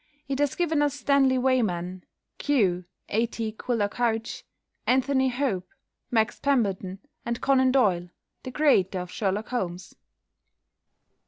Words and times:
It 0.27 0.39
has 0.39 0.55
given 0.55 0.81
us 0.81 0.95
Stanley 0.95 1.37
Weyman, 1.37 2.03
"Q" 2.39 2.85
(A. 3.09 3.27
T. 3.27 3.51
Quiller 3.51 3.87
Couch), 3.87 4.43
"Anthony 4.87 5.29
Hope," 5.29 5.67
Max 6.09 6.39
Pemberton, 6.39 6.97
and 7.23 7.39
Conan 7.39 7.71
Doyle, 7.71 8.09
the 8.41 8.49
creator 8.49 8.99
of 9.01 9.11
Sherlock 9.11 9.49
Holmes. 9.49 9.93